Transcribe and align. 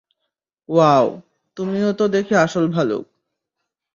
Wow, 0.69 1.07
তুমি 1.57 1.77
ত 1.91 2.01
দেখি 2.13 2.33
আসল 2.35 2.65
ভালুক। 2.67 3.05